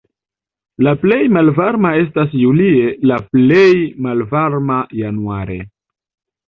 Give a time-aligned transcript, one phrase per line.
[0.87, 1.19] La plej
[1.59, 3.71] varma estas julie, la plej
[4.09, 5.65] malvarma januare.